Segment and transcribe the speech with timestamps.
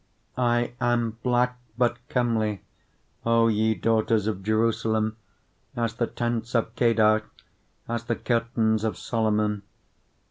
[0.35, 2.63] 1:5 I am black, but comely,
[3.23, 5.15] O ye daughters of Jerusalem,
[5.75, 7.25] as the tents of Kedar,
[7.87, 9.61] as the curtains of Solomon.